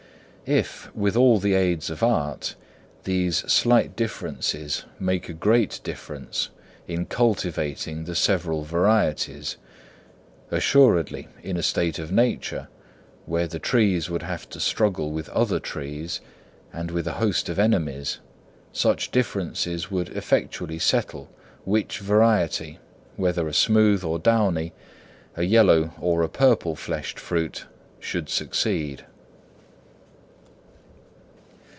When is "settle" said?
20.79-21.29